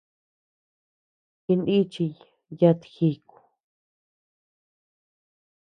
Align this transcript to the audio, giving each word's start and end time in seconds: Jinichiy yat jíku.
Jinichiy 1.43 2.09
yat 2.59 2.81
jíku. 2.93 3.37